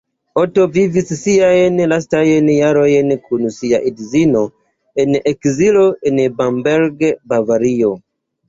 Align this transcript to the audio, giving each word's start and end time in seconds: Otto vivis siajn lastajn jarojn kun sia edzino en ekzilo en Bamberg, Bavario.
Otto 0.43 0.63
vivis 0.77 1.11
siajn 1.17 1.75
lastajn 1.91 2.49
jarojn 2.53 3.13
kun 3.27 3.45
sia 3.59 3.81
edzino 3.91 4.41
en 5.05 5.21
ekzilo 5.35 5.87
en 6.13 6.23
Bamberg, 6.41 7.09
Bavario. 7.35 7.97